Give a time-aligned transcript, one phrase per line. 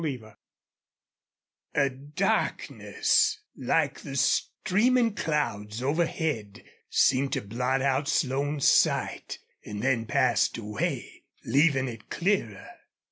[0.03, 0.37] CHAPTER XX
[1.85, 10.07] A darkness, like the streaming clouds overhead, seemed to blot out Slone's sight, and then
[10.07, 12.67] passed away, leaving it clearer.